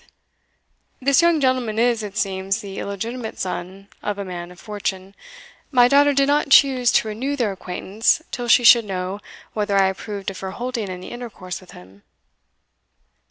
This 0.99 1.21
young 1.21 1.39
gentleman 1.39 1.77
is, 1.77 2.01
it 2.01 2.17
seems, 2.17 2.61
the 2.61 2.79
illegitimate 2.79 3.37
son 3.37 3.87
of 4.01 4.17
a 4.17 4.25
man 4.25 4.49
of 4.49 4.59
fortune; 4.59 5.13
my 5.71 5.87
daughter 5.87 6.11
did 6.11 6.25
not 6.27 6.49
choose 6.49 6.91
to 6.93 7.07
renew 7.07 7.35
their 7.35 7.51
acquaintance 7.51 8.19
till 8.31 8.47
she 8.47 8.63
should 8.63 8.83
know 8.85 9.19
whether 9.53 9.77
I 9.77 9.89
approved 9.89 10.31
of 10.31 10.39
her 10.39 10.53
holding 10.57 10.89
any 10.89 11.11
intercourse 11.11 11.61
with 11.61 11.69
him." 11.73 12.01